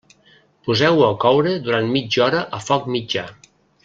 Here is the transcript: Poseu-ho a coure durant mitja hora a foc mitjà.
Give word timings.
Poseu-ho 0.67 1.03
a 1.09 1.11
coure 1.25 1.53
durant 1.67 1.91
mitja 1.97 2.25
hora 2.29 2.41
a 2.61 2.63
foc 2.71 2.89
mitjà. 2.97 3.27